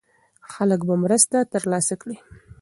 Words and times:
خلک 0.51 0.79
به 0.87 0.95
مرسته 1.03 1.37
ترلاسه 1.51 1.95
کړي. 2.01 2.17